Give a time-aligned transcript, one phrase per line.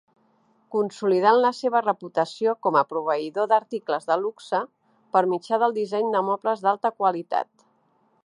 [0.75, 4.63] Consolidant la seva reputació com a proveïdor d'articles de luxe
[5.17, 7.51] per mitjà del disseny de mobles d'alta qualitat